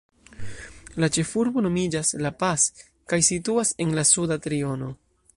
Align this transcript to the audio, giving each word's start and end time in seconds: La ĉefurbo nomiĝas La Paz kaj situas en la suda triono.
La 1.03 1.09
ĉefurbo 1.17 1.63
nomiĝas 1.65 2.13
La 2.25 2.31
Paz 2.43 2.65
kaj 3.13 3.19
situas 3.27 3.75
en 3.85 3.93
la 3.99 4.07
suda 4.13 4.39
triono. 4.47 4.89